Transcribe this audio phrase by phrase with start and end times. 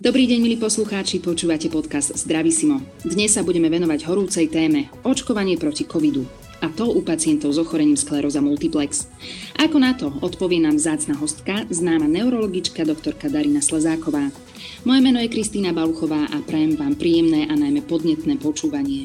[0.00, 2.80] Dobrý deň, milí poslucháči, počúvate podcast Zdravisimo.
[3.04, 6.24] Dnes sa budeme venovať horúcej téme očkovanie proti covidu
[6.64, 9.12] a to u pacientov s ochorením skleróza multiplex.
[9.60, 14.32] Ako na to odpovie nám zácna hostka, známa neurologička doktorka Darina Slezáková.
[14.88, 19.04] Moje meno je Kristýna Baluchová a prajem vám príjemné a najmä podnetné počúvanie.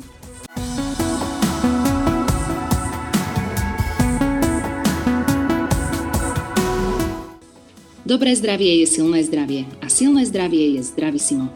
[8.05, 11.49] Dobré zdravie je silné zdravie a silné zdravie je zdravisimo.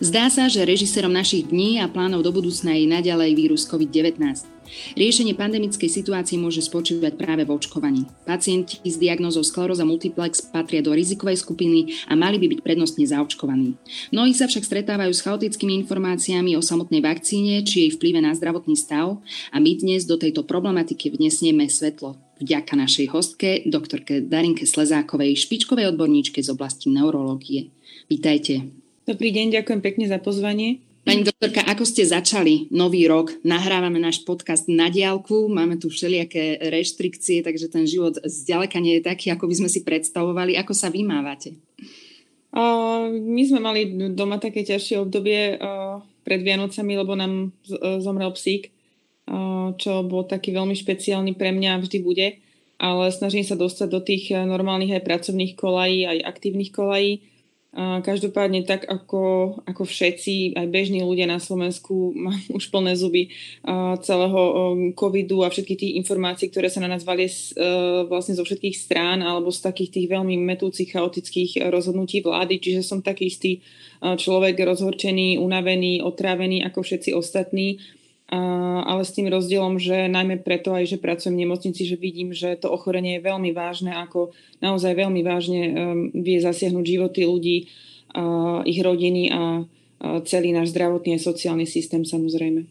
[0.00, 4.16] Zdá sa, že režisérom našich dní a plánov do budúcna je naďalej vírus COVID-19.
[4.96, 8.08] Riešenie pandemickej situácie môže spočívať práve v očkovaní.
[8.24, 13.76] Pacienti s diagnózou skleróza multiplex patria do rizikovej skupiny a mali by byť prednostne zaočkovaní.
[14.16, 18.80] Mnohí sa však stretávajú s chaotickými informáciami o samotnej vakcíne či jej vplyve na zdravotný
[18.80, 19.20] stav
[19.52, 25.96] a my dnes do tejto problematiky vnesieme svetlo vďaka našej hostke, doktorke Darinke Slezákovej, špičkovej
[25.96, 27.72] odborníčke z oblasti neurológie.
[28.12, 28.68] Vítajte.
[29.08, 30.84] Dobrý deň, ďakujem pekne za pozvanie.
[31.06, 33.30] Pani doktorka, ako ste začali nový rok?
[33.46, 39.06] Nahrávame náš podcast na diálku, máme tu všelijaké reštrikcie, takže ten život zďaleka nie je
[39.06, 40.58] taký, ako by sme si predstavovali.
[40.58, 41.54] Ako sa vymávate?
[43.22, 45.54] My sme mali doma také ťažšie obdobie
[46.26, 47.54] pred Vianocami, lebo nám
[48.02, 48.74] zomrel psík
[49.76, 52.38] čo bol taký veľmi špeciálny pre mňa vždy bude,
[52.78, 57.24] ale snažím sa dostať do tých eh, normálnych aj pracovných kolají, aj aktívnych kolají.
[57.76, 63.28] Každopádne tak ako, ako všetci, aj bežní ľudia na Slovensku, mám už plné zuby
[64.00, 64.40] celého
[64.96, 67.36] covidu a všetkých tých informácií, ktoré sa na nás valie eh,
[68.08, 72.56] vlastne zo všetkých strán alebo z takých tých veľmi metúcich, chaotických rozhodnutí vlády.
[72.64, 77.76] Čiže som taký istý eh, človek rozhorčený, unavený, otrávený ako všetci ostatní
[78.26, 82.58] ale s tým rozdielom, že najmä preto aj, že pracujem v nemocnici, že vidím, že
[82.58, 85.74] to ochorenie je veľmi vážne, ako naozaj veľmi vážne um,
[86.10, 87.58] vie zasiahnuť životy ľudí,
[88.64, 89.68] ich rodiny a
[90.24, 92.64] celý náš zdravotný a sociálny systém samozrejme.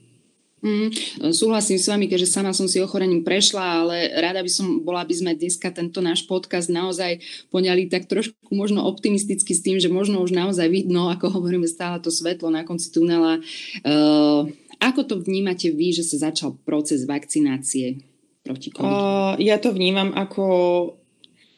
[0.65, 0.89] Mm,
[1.29, 5.13] súhlasím s vami, keďže sama som si ochorením prešla, ale rada by som bola, aby
[5.13, 7.21] sme dneska tento náš podcast naozaj
[7.53, 12.01] poňali tak trošku možno optimisticky s tým, že možno už naozaj vidno, ako hovoríme stále
[12.01, 13.37] to svetlo na konci tunela.
[13.85, 14.49] Uh,
[14.85, 18.05] ako to vnímate vy, že sa začal proces vakcinácie
[18.45, 18.93] proti covidu?
[18.93, 20.45] Uh, ja to vnímam ako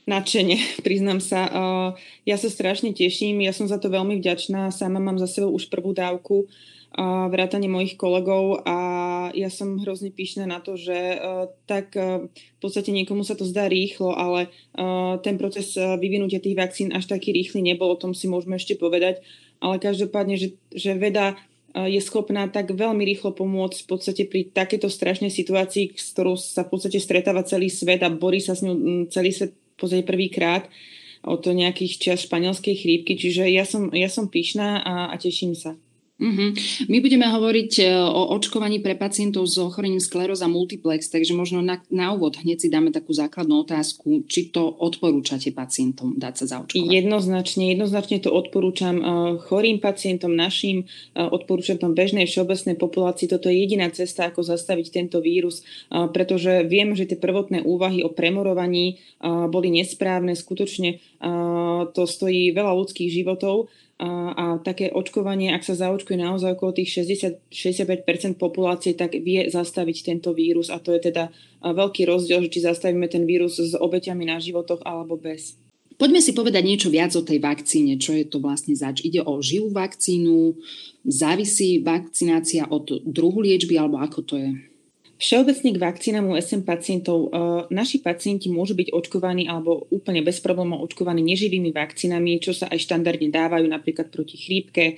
[0.07, 0.55] nadšenie,
[0.87, 1.41] priznám sa.
[1.51, 1.89] Uh,
[2.23, 5.67] ja sa strašne teším, ja som za to veľmi vďačná, sama mám za sebou už
[5.67, 7.27] prvú dávku, uh,
[7.67, 8.77] mojich kolegov a
[9.35, 11.19] ja som hrozne pyšná na to, že
[11.67, 14.47] tak v podstate niekomu sa to zdá rýchlo, ale
[15.21, 19.19] ten proces vyvinutia tých vakcín až taký rýchly nebol, o tom si môžeme ešte povedať,
[19.59, 21.35] ale každopádne, že, že veda
[21.85, 26.65] je schopná tak veľmi rýchlo pomôcť v podstate pri takéto strašnej situácii, s ktorou sa
[26.65, 30.65] v podstate stretáva celý svet a borí sa s ňou celý svet v podstate prvýkrát
[31.21, 33.13] od nejakých čas španielskej chrípky.
[33.13, 35.77] Čiže ja som, ja som pyšná a, a teším sa.
[36.17, 36.49] Uh-huh.
[36.89, 41.77] My budeme hovoriť e, o očkovaní pre pacientov s ochorením skleróza multiplex, takže možno na,
[41.93, 46.89] na úvod hneď si dáme takú základnú otázku, či to odporúčate pacientom dať sa zaočkovať.
[46.89, 49.03] Jednoznačne, jednoznačne to odporúčam e,
[49.45, 53.29] chorým pacientom, našim, e, odporúčam bežnej všeobecnej populácii.
[53.29, 58.09] Toto je jediná cesta, ako zastaviť tento vírus, pretože viem, že tie prvotné úvahy o
[58.09, 60.99] premorovaní boli nesprávne, skutočne
[61.93, 67.01] to stojí veľa ľudských životov a, a také očkovanie, ak sa zaočkuje naozaj okolo tých
[67.49, 71.33] 60-65% populácie, tak vie zastaviť tento vírus a to je teda
[71.65, 75.57] veľký rozdiel, že či zastavíme ten vírus s obeťami na životoch alebo bez.
[75.97, 77.97] Poďme si povedať niečo viac o tej vakcíne.
[77.97, 79.01] Čo je to vlastne zač?
[79.01, 80.53] Ide o živú vakcínu?
[81.01, 84.76] Závisí vakcinácia od druhu liečby alebo ako to je?
[85.17, 87.17] Všeobecne k vakcínam u SM pacientov.
[87.25, 87.29] E,
[87.73, 92.77] naši pacienti môžu byť očkovaní alebo úplne bez problémov očkovaní neživými vakcínami, čo sa aj
[92.77, 94.95] štandardne dávajú napríklad proti chrípke, e,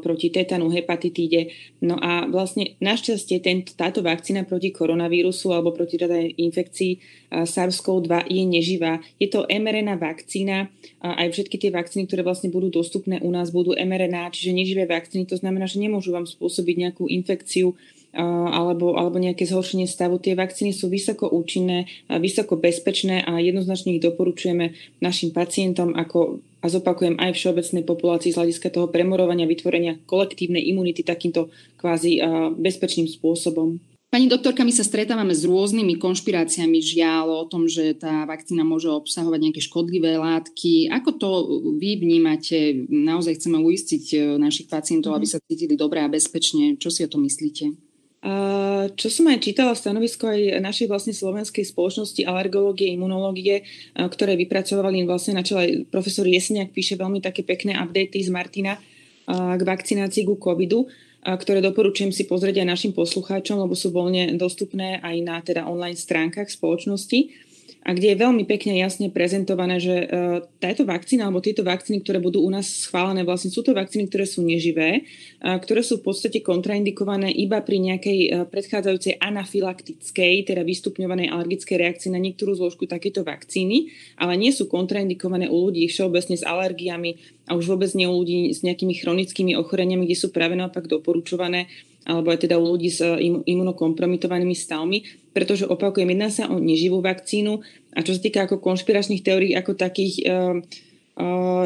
[0.00, 1.52] proti tetanu, hepatitíde.
[1.84, 6.92] No a vlastne našťastie tento, táto vakcína proti koronavírusu alebo proti teda infekcii
[7.30, 9.02] SARS-CoV-2 je neživá.
[9.18, 10.70] Je to mRNA vakcína,
[11.02, 15.26] aj všetky tie vakcíny, ktoré vlastne budú dostupné u nás, budú mRNA, čiže neživé vakcíny.
[15.30, 17.74] To znamená, že nemôžu vám spôsobiť nejakú infekciu
[18.16, 20.16] alebo, alebo nejaké zhoršenie stavu.
[20.16, 24.72] Tie vakcíny sú vysoko účinné, vysoko bezpečné a jednoznačne ich doporučujeme
[25.04, 31.04] našim pacientom ako a zopakujem aj všeobecnej populácii z hľadiska toho premorovania, vytvorenia kolektívnej imunity
[31.04, 32.18] takýmto kvázi
[32.56, 33.78] bezpečným spôsobom.
[34.06, 38.86] Pani doktorka, my sa stretávame s rôznymi konšpiráciami žiaľ o tom, že tá vakcína môže
[38.86, 40.88] obsahovať nejaké škodlivé látky.
[40.94, 41.28] Ako to
[41.76, 42.86] vy vnímate?
[42.86, 45.32] Naozaj chceme uistiť e, našich pacientov, aby mhm.
[45.34, 46.78] sa cítili dobre a bezpečne.
[46.78, 47.86] Čo si o to myslíte?
[48.96, 53.62] Čo som aj čítala stanovisko aj našej vlastne slovenskej spoločnosti alergológie, imunológie,
[53.94, 58.82] ktoré vypracovali vlastne na čele profesor Jeseniak píše veľmi také pekné updaty z Martina
[59.30, 60.90] k vakcinácii ku covidu,
[61.34, 65.98] ktoré doporučujem si pozrieť aj našim poslucháčom, lebo sú voľne dostupné aj na teda online
[65.98, 67.45] stránkach spoločnosti
[67.86, 70.06] a kde je veľmi pekne jasne prezentované, že e,
[70.58, 74.26] táto vakcína alebo tieto vakcíny, ktoré budú u nás schválené, vlastne sú to vakcíny, ktoré
[74.26, 75.06] sú neživé,
[75.38, 82.10] ktoré sú v podstate kontraindikované iba pri nejakej e, predchádzajúcej anafylaktickej, teda vystupňovanej alergickej reakcii
[82.10, 87.54] na niektorú zložku takéto vakcíny, ale nie sú kontraindikované u ľudí všeobecne s alergiami a
[87.54, 91.70] už vôbec nie u ľudí s nejakými chronickými ochoreniami, kde sú práve naopak doporučované
[92.06, 95.02] alebo aj teda u ľudí s e, imunokompromitovanými stavmi,
[95.34, 97.60] pretože opakujem, jedná sa o neživú vakcínu.
[97.98, 100.60] A čo sa týka ako konšpiračných teórií ako takých, uh,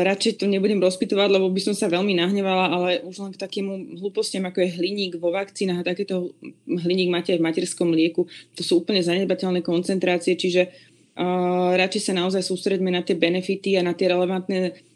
[0.02, 3.98] radšej to nebudem rozpitovať, lebo by som sa veľmi nahnevala, ale už len k takému
[3.98, 6.30] hlúpostiam, ako je hliník vo vakcínach a takéto
[6.66, 10.70] hliník máte aj v materskom lieku, to sú úplne zanedbateľné koncentrácie, čiže
[11.18, 14.89] uh, radšej sa naozaj sústredme na tie benefity a na tie relevantné Eh,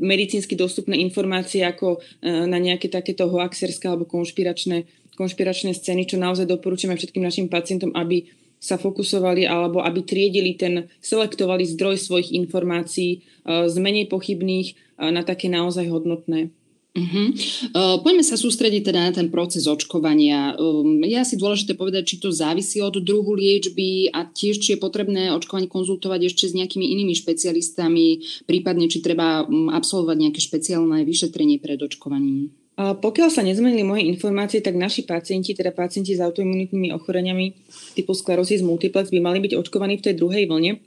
[0.00, 4.84] medicínsky dostupné informácie ako eh, na nejaké takéto hoaxerské alebo konšpiračné,
[5.16, 8.28] konšpiračné scény, čo naozaj doporučujeme všetkým našim pacientom, aby
[8.60, 15.24] sa fokusovali alebo aby triedili ten, selektovali zdroj svojich informácií eh, z menej pochybných na
[15.24, 16.52] také naozaj hodnotné.
[16.90, 17.30] Uh-huh.
[17.70, 20.58] Uh, poďme sa sústrediť teda na ten proces očkovania.
[21.06, 25.30] Je asi dôležité povedať, či to závisí od druhu liečby a tiež, či je potrebné
[25.30, 31.78] očkovanie konzultovať ešte s nejakými inými špecialistami, prípadne, či treba absolvovať nejaké špeciálne vyšetrenie pred
[31.78, 32.50] očkovaním.
[32.80, 37.52] Pokiaľ sa nezmenili moje informácie, tak naši pacienti, teda pacienti s autoimunitnými ochoreniami
[37.92, 40.80] typu sklerosis multiplex by mali byť očkovaní v tej druhej vlne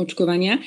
[0.00, 0.60] očkovania.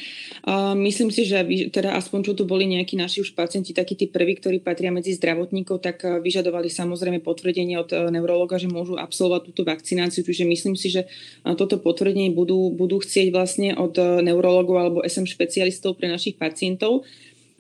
[0.78, 1.42] Myslím si, že
[1.74, 5.18] teda aspoň čo tu boli nejakí naši už pacienti, takí tí prví, ktorí patria medzi
[5.18, 10.22] zdravotníkov, tak uh, vyžadovali samozrejme potvrdenie od uh, neurologa, že môžu absolvovať túto vakcináciu.
[10.22, 15.26] Čiže myslím si, že uh, toto potvrdenie budú, budú chcieť vlastne od neurologov alebo SM
[15.26, 17.08] špecialistov pre našich pacientov.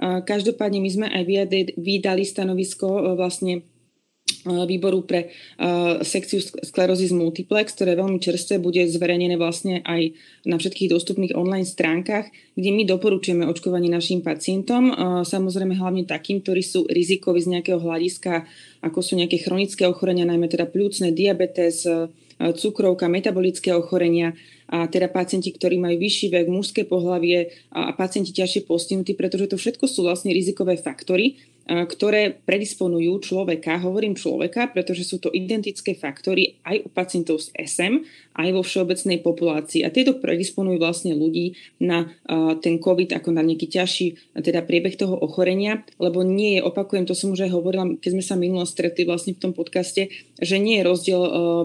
[0.01, 1.23] Každopádne my sme aj
[1.79, 3.63] vydali stanovisko vlastne
[4.45, 10.13] výboru pre uh, sekciu sklerozis multiplex, ktoré veľmi čerstvé, bude zverejnené vlastne aj
[10.45, 16.45] na všetkých dostupných online stránkach, kde my doporučujeme očkovanie našim pacientom, uh, samozrejme hlavne takým,
[16.45, 18.45] ktorí sú rizikoví z nejakého hľadiska,
[18.85, 21.89] ako sú nejaké chronické ochorenia, najmä teda pľúcne, diabetes,
[22.35, 28.65] cukrovka, metabolické ochorenia a teda pacienti, ktorí majú vyšší vek, mužské pohlavie a pacienti ťažšie
[28.65, 35.17] postihnutí, pretože to všetko sú vlastne rizikové faktory, ktoré predisponujú človeka, hovorím človeka, pretože sú
[35.17, 38.05] to identické faktory aj u pacientov s SM,
[38.37, 39.81] aj vo všeobecnej populácii.
[39.81, 42.13] A tieto predisponujú vlastne ľudí na
[42.61, 44.07] ten COVID ako na nejaký ťažší
[44.37, 48.23] teda priebeh toho ochorenia, lebo nie je, opakujem, to som už aj hovorila, keď sme
[48.23, 51.21] sa minulo stretli vlastne v tom podcaste, že nie je rozdiel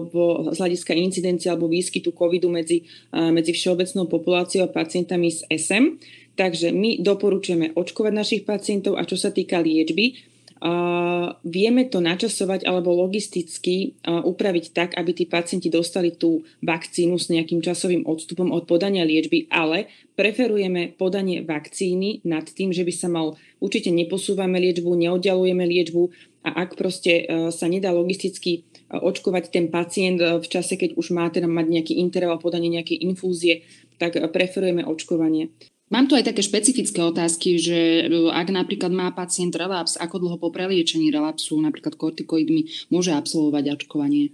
[0.09, 6.01] vo, z hľadiska incidencie alebo výskytu COVIDu medzi, medzi všeobecnou populáciou a pacientami s SM.
[6.35, 10.31] Takže my doporučujeme očkovať našich pacientov a čo sa týka liečby,
[10.61, 17.17] uh, vieme to načasovať alebo logisticky uh, upraviť tak, aby tí pacienti dostali tú vakcínu
[17.17, 22.93] s nejakým časovým odstupom od podania liečby, ale preferujeme podanie vakcíny nad tým, že by
[22.93, 26.03] sa mal, určite neposúvame liečbu, neoddialujeme liečbu
[26.47, 31.31] a ak proste uh, sa nedá logisticky očkovať ten pacient v čase, keď už má
[31.31, 33.63] teda mať nejaký interval podanie nejakej infúzie,
[33.95, 35.47] tak preferujeme očkovanie.
[35.91, 40.37] Mám tu aj také špecifické otázky, že e, ak napríklad má pacient relaps, ako dlho
[40.39, 44.31] po preliečení relapsu, napríklad kortikoidmi, môže absolvovať očkovanie?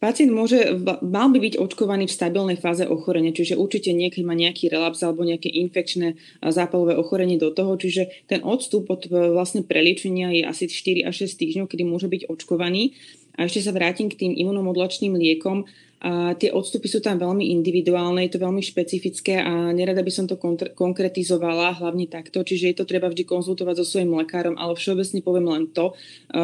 [0.00, 0.60] Pacient môže,
[1.04, 5.24] mal by byť očkovaný v stabilnej fáze ochorenia, čiže určite niekedy má nejaký relaps alebo
[5.24, 10.64] nejaké infekčné zápalové ochorenie do toho, čiže ten odstup od e, vlastne preliečenia je asi
[10.64, 12.96] 4 až 6 týždňov, kedy môže byť očkovaný.
[13.36, 15.68] A ešte sa vrátim k tým imunomodulačným liekom.
[15.96, 20.28] A tie odstupy sú tam veľmi individuálne, je to veľmi špecifické a nerada by som
[20.28, 20.36] to
[20.76, 25.48] konkretizovala, hlavne takto, čiže je to treba vždy konzultovať so svojím lekárom, ale všeobecne poviem
[25.48, 25.96] len to,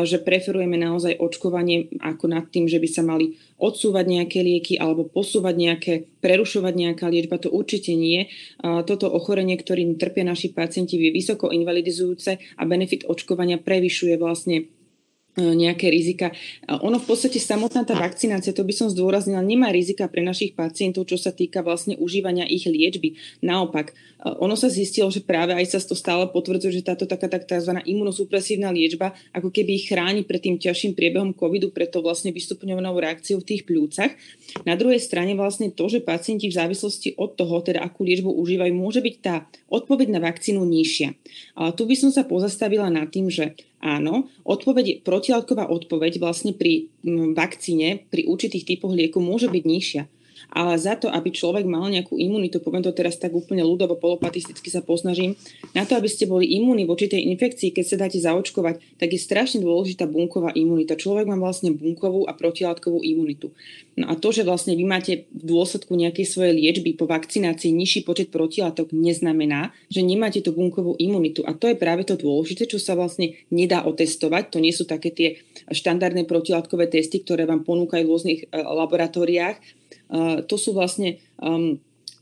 [0.09, 5.05] že preferujeme naozaj očkovanie ako nad tým, že by sa mali odsúvať nejaké lieky alebo
[5.07, 5.93] posúvať nejaké,
[6.25, 8.33] prerušovať nejaká liečba, to určite nie.
[8.59, 14.67] Toto ochorenie, ktorým trpia naši pacienti, je vysoko invalidizujúce a benefit očkovania prevyšuje vlastne
[15.37, 16.29] nejaké rizika.
[16.69, 21.09] Ono v podstate samotná tá vakcinácia, to by som zdôraznila, nemá rizika pre našich pacientov,
[21.09, 23.17] čo sa týka vlastne užívania ich liečby.
[23.41, 27.33] Naopak, e, ono sa zistilo, že práve aj sa to stále potvrdzuje, že táto taká
[27.33, 27.81] tak tzv.
[27.81, 33.41] imunosupresívna liečba ako keby ich chráni pred tým ťažším priebehom covidu, preto vlastne vystupňovanou reakciou
[33.41, 34.13] v tých pľúcach.
[34.69, 38.73] Na druhej strane vlastne to, že pacienti v závislosti od toho, teda akú liečbu užívajú,
[38.77, 41.17] môže byť tá odpoveď na vakcínu nižšia.
[41.57, 46.87] Ale tu by som sa pozastavila nad tým, že Áno, odpoveď, protilátková odpoveď vlastne pri
[47.35, 50.03] vakcíne, pri určitých typoch lieku môže byť nižšia
[50.53, 54.69] ale za to, aby človek mal nejakú imunitu, poviem to teraz tak úplne ľudovo, polopatisticky
[54.69, 55.33] sa posnažím,
[55.73, 59.21] na to, aby ste boli imúni voči tej infekcii, keď sa dáte zaočkovať, tak je
[59.21, 60.99] strašne dôležitá bunková imunita.
[60.99, 63.49] Človek má vlastne bunkovú a protilátkovú imunitu.
[63.93, 68.09] No a to, že vlastne vy máte v dôsledku nejakej svojej liečby po vakcinácii nižší
[68.09, 71.45] počet protilátok, neznamená, že nemáte tú bunkovú imunitu.
[71.45, 74.49] A to je práve to dôležité, čo sa vlastne nedá otestovať.
[74.49, 75.29] To nie sú také tie
[75.69, 79.83] štandardné protilátkové testy, ktoré vám ponúkajú v rôznych e, laboratóriách,
[80.45, 81.81] to sú vlastne um,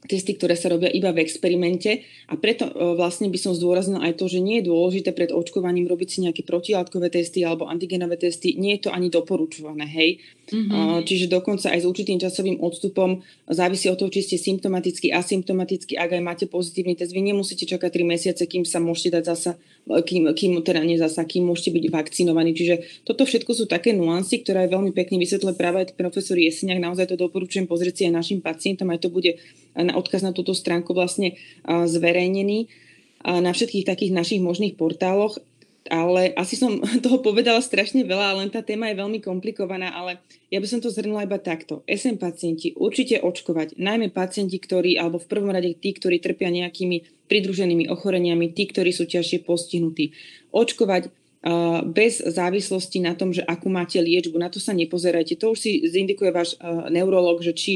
[0.08, 4.16] testy, ktoré sa robia iba v experimente a preto uh, vlastne by som zdôraznila aj
[4.16, 8.56] to, že nie je dôležité pred očkovaním robiť si nejaké protilátkové testy alebo antigenové testy.
[8.56, 10.24] Nie je to ani doporučované, hej.
[10.50, 11.06] Mm-hmm.
[11.06, 16.10] Čiže dokonca aj s určitým časovým odstupom závisí od toho, či ste symptomaticky, asymptomaticky, ak
[16.18, 17.14] aj máte pozitívny test.
[17.14, 19.50] Vy nemusíte čakať 3 mesiace, kým sa môžete dať zasa,
[19.86, 22.50] kým, kým teda nie zasa, kým môžete byť vakcinovaní.
[22.56, 26.82] Čiže toto všetko sú také nuancy, ktoré aj veľmi pekne vysvetlil práve profesor Jeseniak.
[26.82, 28.90] Naozaj to doporučujem pozrieť si aj našim pacientom.
[28.90, 29.38] Aj to bude
[29.90, 31.34] na odkaz na túto stránku vlastne
[31.66, 32.70] zverejnený
[33.26, 35.36] na všetkých takých našich možných portáloch
[35.90, 40.20] ale asi som toho povedala strašne veľa, len tá téma je veľmi komplikovaná, ale
[40.52, 41.82] ja by som to zhrnula iba takto.
[41.88, 47.26] SM pacienti určite očkovať, najmä pacienti, ktorí, alebo v prvom rade tí, ktorí trpia nejakými
[47.26, 50.12] pridruženými ochoreniami, tí, ktorí sú ťažšie postihnutí.
[50.54, 51.10] Očkovať
[51.96, 55.40] bez závislosti na tom, že akú máte liečbu, na to sa nepozerajte.
[55.40, 56.60] To už si zindikuje váš
[56.92, 57.72] neurolog, že či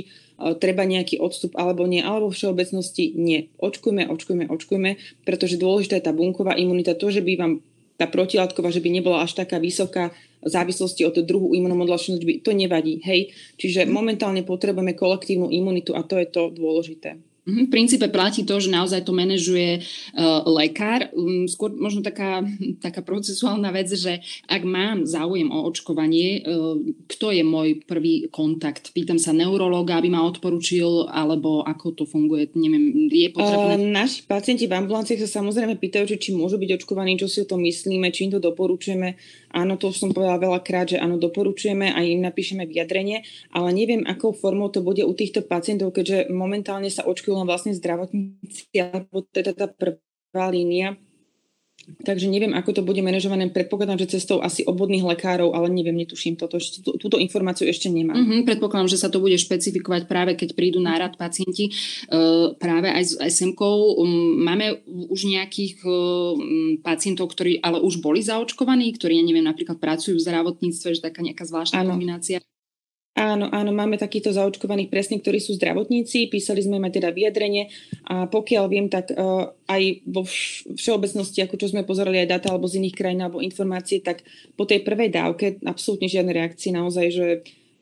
[0.59, 3.50] treba nejaký odstup alebo nie, alebo všeobecnosti nie.
[3.59, 4.91] Očkujme, očkujme, očkujme,
[5.23, 6.99] pretože dôležitá je tá bunková imunita.
[6.99, 7.53] To, že by vám
[7.95, 10.11] tá protilátková, že by nebola až taká vysoká
[10.43, 13.00] v závislosti od druhu imunomodulačnosti, by to nevadí.
[13.07, 13.33] Hej?
[13.57, 17.17] Čiže momentálne potrebujeme kolektívnu imunitu a to je to dôležité.
[17.44, 21.12] Mhm, v princípe platí to, že naozaj to manažuje uh, lekár.
[21.12, 22.40] Um, skôr možno taká,
[22.80, 28.96] taká procesuálna vec, že ak mám záujem o očkovanie, uh, kto je môj prvý kontakt?
[28.96, 32.48] Pýtam sa neurologa, aby ma odporučil, alebo ako to funguje?
[32.56, 33.76] Neviem, je potrebné...
[33.76, 37.48] Uh, naši pacienti v ambulanciách sa samozrejme pýtajú, či môžu byť očkovaní, čo si o
[37.48, 39.20] tom myslíme, či im to doporučujeme.
[39.54, 43.23] Áno, to už som povedala veľakrát, že áno, doporučujeme a im napíšeme vyjadrenie,
[43.54, 47.70] ale neviem, akou formou to bude u týchto pacientov, keďže momentálne sa očkujú len vlastne
[47.70, 50.99] zdravotníci, alebo teda tá prvá línia.
[51.85, 53.49] Takže neviem, ako to bude manažované.
[53.53, 56.57] Predpokladám, že cestou asi obvodných lekárov, ale neviem, netuším toto.
[56.57, 58.17] Tú, túto informáciu ešte nemám.
[58.17, 61.69] Mm-hmm, predpokladám, že sa to bude špecifikovať práve keď prídu na rad pacienti
[62.09, 64.00] uh, práve aj s SM-kou.
[64.00, 65.93] Um, máme už nejakých uh,
[66.81, 71.21] pacientov, ktorí ale už boli zaočkovaní, ktorí, ja neviem, napríklad pracujú v zdravotníctve, že taká
[71.21, 71.97] nejaká zvláštna ano.
[71.97, 72.41] kombinácia.
[73.14, 77.71] Áno, áno, máme takýchto zaočkovaných presne, ktorí sú zdravotníci, písali sme aj teda vyjadrenie
[78.11, 80.26] a pokiaľ viem, tak uh, aj vo
[80.75, 84.26] všeobecnosti, ako čo sme pozerali aj data alebo z iných krajín alebo informácie, tak
[84.59, 87.26] po tej prvej dávke absolútne žiadne reakcie, naozaj, že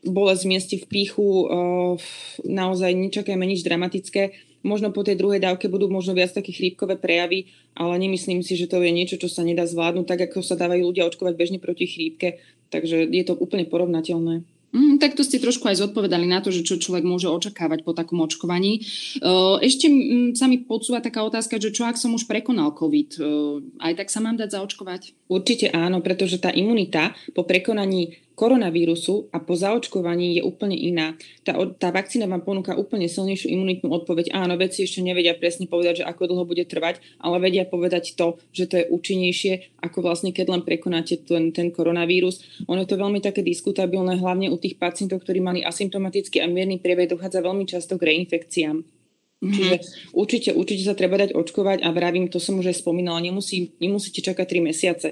[0.04, 1.96] bolesť v mieste v píchu, uh,
[2.44, 4.36] naozaj nečakajme nič dramatické.
[4.68, 8.68] Možno po tej druhej dávke budú možno viac také chrípkové prejavy, ale nemyslím si, že
[8.68, 11.88] to je niečo, čo sa nedá zvládnuť, tak ako sa dávajú ľudia očkovať bežne proti
[11.88, 12.36] chrípke.
[12.68, 14.61] Takže je to úplne porovnateľné.
[14.72, 17.92] Mm, tak to ste trošku aj zodpovedali na to, že čo človek môže očakávať po
[17.92, 18.80] takom očkovaní.
[19.60, 19.86] Ešte
[20.32, 23.20] sa mi podsúva taká otázka, že čo ak som už prekonal COVID,
[23.76, 25.28] aj tak sa mám dať zaočkovať?
[25.28, 31.14] Určite áno, pretože tá imunita po prekonaní koronavírusu a po zaočkovaní je úplne iná.
[31.46, 34.34] Tá, tá vakcína vám ponúka úplne silnejšiu imunitnú odpoveď.
[34.34, 38.42] Áno, vedci ešte nevedia presne povedať, že ako dlho bude trvať, ale vedia povedať to,
[38.50, 42.42] že to je účinnejšie, ako vlastne keď len prekonáte ten, ten koronavírus.
[42.66, 46.82] Ono je to veľmi také diskutabilné, hlavne u tých pacientov, ktorí mali asymptomatický a mierny
[46.82, 48.82] priebeh, dochádza veľmi často k reinfekciám.
[48.82, 49.54] Mm-hmm.
[49.54, 49.74] Čiže
[50.18, 54.18] určite, určite sa treba dať očkovať a vravím, to som už aj spomínala, nemusí, nemusíte
[54.18, 55.08] čakať 3 mesiace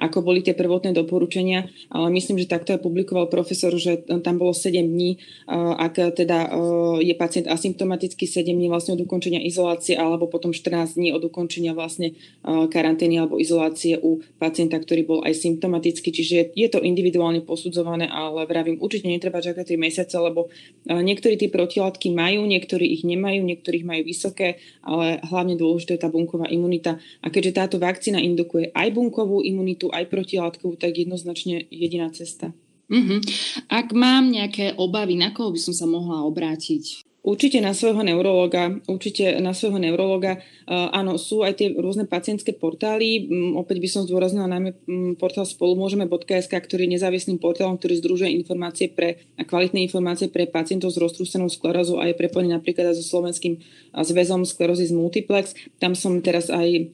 [0.00, 4.56] ako boli tie prvotné doporučenia, ale myslím, že takto aj publikoval profesor, že tam bolo
[4.56, 6.56] 7 dní, ak teda
[7.04, 11.76] je pacient asymptomaticky 7 dní vlastne od ukončenia izolácie alebo potom 14 dní od ukončenia
[11.76, 12.16] vlastne
[12.46, 16.08] karantény alebo izolácie u pacienta, ktorý bol aj symptomatický.
[16.08, 20.48] Čiže je to individuálne posudzované, ale vravím, určite netreba čakať 3 mesiace, lebo
[20.88, 26.08] niektorí tie protilátky majú, niektorí ich nemajú, niektorých majú vysoké, ale hlavne dôležité je tá
[26.08, 26.96] bunková imunita.
[27.20, 32.54] A keďže táto vakcína indukuje aj bunkovú imunitu, aj protilátkovú, tak jednoznačne jediná cesta.
[32.90, 33.22] Uh-huh.
[33.70, 37.06] Ak mám nejaké obavy, na koho by som sa mohla obrátiť?
[37.20, 40.40] Určite na svojho neurologa, určite na svojho neurologa.
[40.64, 43.28] Uh, áno, sú aj tie rôzne pacientské portály.
[43.28, 48.32] Um, opäť by som zdôraznila najmä um, portál spolumôžeme.sk, ktorý je nezávislým portálom, ktorý združuje
[48.40, 53.04] informácie pre, a kvalitné informácie pre pacientov s roztrúsenou sklerózou a je prepojený napríklad aj
[53.04, 53.60] so Slovenským
[53.92, 55.52] zväzom sklerózy multiplex.
[55.76, 56.88] Tam som teraz aj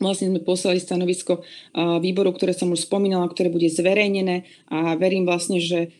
[0.00, 1.44] Vlastne sme poslali stanovisko
[1.76, 5.92] výboru, ktoré som už spomínala, ktoré bude zverejnené a verím vlastne, že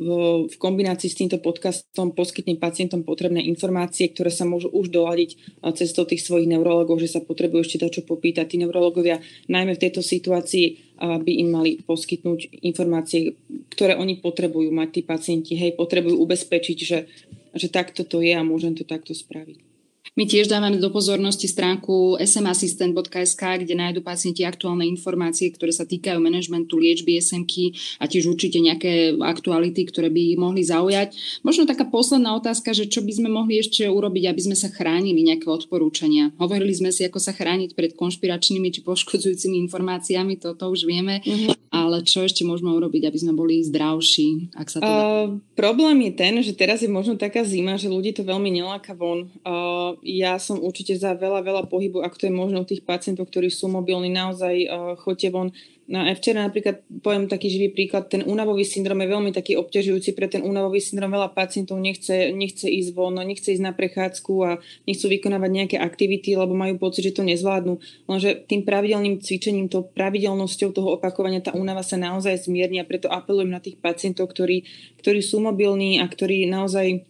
[0.00, 6.08] v, kombinácii s týmto podcastom poskytne pacientom potrebné informácie, ktoré sa môžu už doľadiť cestou
[6.08, 8.48] tých svojich neurologov, že sa potrebujú ešte dať čo popýtať.
[8.48, 9.20] Tí neurologovia
[9.52, 13.36] najmä v tejto situácii by im mali poskytnúť informácie,
[13.68, 15.60] ktoré oni potrebujú mať tí pacienti.
[15.60, 17.04] Hej, potrebujú ubezpečiť, že,
[17.52, 19.75] že takto to je a môžem to takto spraviť.
[20.16, 26.16] My tiež dávame do pozornosti stránku smassistent.sk, kde nájdu pacienti aktuálne informácie, ktoré sa týkajú
[26.24, 31.12] manažmentu liečby SMK a tiež určite nejaké aktuality, ktoré by ich mohli zaujať.
[31.44, 35.20] Možno taká posledná otázka, že čo by sme mohli ešte urobiť, aby sme sa chránili
[35.20, 36.32] nejaké odporúčania.
[36.40, 41.20] Hovorili sme si, ako sa chrániť pred konšpiračnými či poškodzujúcimi informáciami, to, to už vieme,
[41.20, 41.76] mm-hmm.
[41.76, 44.96] ale čo ešte môžeme urobiť, aby sme boli zdravší, ak sa to dá?
[44.96, 48.96] Uh, problém je ten, že teraz je možno taká zima, že ľudí to veľmi neláka
[48.96, 49.28] von.
[49.44, 53.50] Uh, ja som určite za veľa, veľa pohybu, ak to je možno tých pacientov, ktorí
[53.50, 55.50] sú mobilní, naozaj uh, choďte von.
[55.86, 60.18] No a včera napríklad, poviem taký živý príklad, ten únavový syndrom je veľmi taký obťažujúci
[60.18, 61.14] pre ten únavový syndrom.
[61.14, 65.76] Veľa pacientov nechce, nechce ísť von, no, nechce ísť na prechádzku a nechcú vykonávať nejaké
[65.78, 67.78] aktivity, lebo majú pocit, že to nezvládnu.
[68.10, 73.06] Lenže tým pravidelným cvičením, tou pravidelnosťou toho opakovania tá únava sa naozaj zmierni a preto
[73.06, 74.66] apelujem na tých pacientov, ktorí,
[74.98, 77.06] ktorí sú mobilní a ktorí naozaj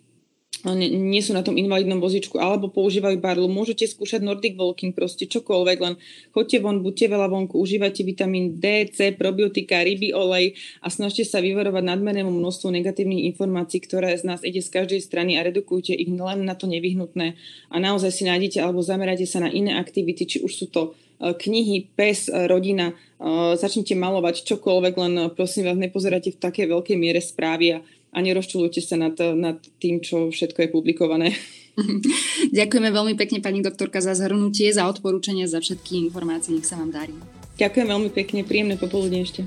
[0.75, 5.79] nie sú na tom invalidnom vozičku alebo používajú barlu, môžete skúšať Nordic Walking, proste čokoľvek,
[5.79, 5.95] len
[6.35, 11.39] choďte von, buďte veľa vonku, užívajte vitamín D, C, probiotika, ryby, olej a snažte sa
[11.39, 16.09] vyvarovať nadmernému množstvu negatívnych informácií, ktoré z nás ide z každej strany a redukujte ich
[16.09, 17.39] len na to nevyhnutné.
[17.71, 20.83] A naozaj si nájdete alebo zamerajte sa na iné aktivity, či už sú to
[21.23, 26.67] e, knihy, pes, e, rodina, e, začnite malovať čokoľvek, len prosím vás, nepozerajte v takej
[26.75, 27.85] veľkej miere správy a
[28.17, 31.29] a nerozčulujte sa nad, nad tým, čo všetko je publikované.
[32.57, 36.57] Ďakujeme veľmi pekne pani doktorka za zhrnutie, za odporúčania, za všetky informácie.
[36.57, 37.13] Nech sa vám darí.
[37.61, 39.45] Ďakujem veľmi pekne, príjemné popoludne ešte.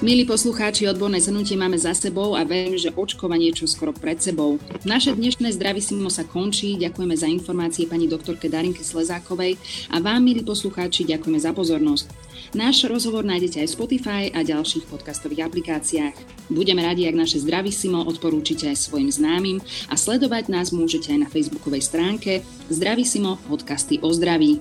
[0.00, 4.56] Milí poslucháči, odborné zhrnutie máme za sebou a verím, že očkovanie čo skoro pred sebou.
[4.88, 6.80] Naše dnešné Zdravisimo sa končí.
[6.80, 9.60] Ďakujeme za informácie pani doktorke Darinke Slezákovej
[9.92, 12.19] a vám, milí poslucháči, ďakujeme za pozornosť.
[12.50, 16.50] Náš rozhovor nájdete aj v Spotify a ďalších podcastových aplikáciách.
[16.50, 21.28] Budeme radi, ak naše Zdravisimo odporúčite aj svojim známym a sledovať nás môžete aj na
[21.30, 24.58] facebookovej stránke Zdravisimo podcasty o zdraví.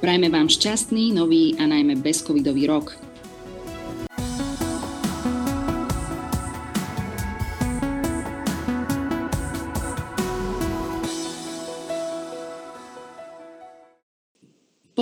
[0.00, 3.05] Prajme vám šťastný, nový a najmä bezcovidový rok.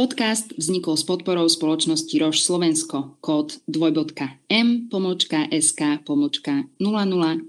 [0.05, 3.17] Podcast vznikol s podporou spoločnosti Roš Slovensko.
[3.25, 7.41] Kód dvojbodka M pomočka SK pomočka 00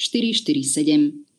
[0.00, 1.29] 447.